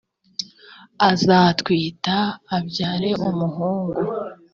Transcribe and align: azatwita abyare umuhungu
azatwita 1.09 2.17
abyare 2.57 3.09
umuhungu 3.27 4.01